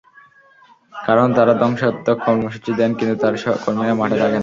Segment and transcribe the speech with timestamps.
[0.93, 3.33] কারণ তাঁরা ধ্বংসাত্মক কর্মসূচি দেন, কিন্তু তাঁর
[3.63, 4.39] কর্মীরা মাঠে থাকে না।